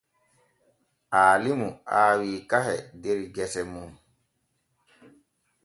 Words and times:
Aalimu 1.19 1.67
aawi 1.99 2.31
kahe 2.49 2.75
der 3.01 3.19
gese 3.35 3.61
mun. 3.71 3.91